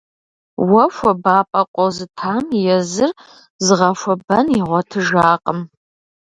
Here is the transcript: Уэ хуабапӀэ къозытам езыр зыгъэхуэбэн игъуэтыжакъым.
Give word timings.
Уэ 0.69 0.83
хуабапӀэ 0.95 1.61
къозытам 1.75 2.45
езыр 2.75 3.11
зыгъэхуэбэн 3.65 4.45
игъуэтыжакъым. 4.59 5.59